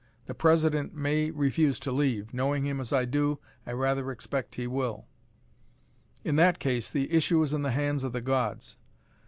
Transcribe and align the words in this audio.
The 0.25 0.33
President 0.33 0.95
may 0.95 1.29
refuse 1.29 1.79
to 1.81 1.91
leave. 1.91 2.33
Knowing 2.33 2.65
him 2.65 2.79
as 2.81 2.91
I 2.91 3.05
do, 3.05 3.37
I 3.67 3.73
rather 3.73 4.09
expect 4.09 4.55
he 4.55 4.65
will." 4.65 5.05
"In 6.23 6.37
that 6.37 6.57
case, 6.57 6.89
the 6.89 7.11
issue 7.11 7.39
is 7.43 7.53
in 7.53 7.61
the 7.61 7.69
hands 7.69 8.03
of 8.03 8.11
the 8.11 8.19
gods. 8.19 8.77